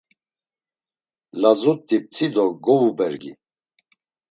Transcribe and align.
Lazut̆i 1.41 1.97
p̌tzi 2.03 2.27
do 2.33 2.45
govubergi. 2.63 3.31